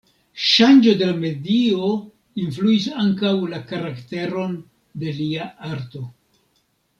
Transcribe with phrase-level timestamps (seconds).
[0.43, 1.89] Ŝanĝo de la medio
[2.45, 4.57] influis ankaŭ la karakteron
[5.05, 6.03] de lia arto.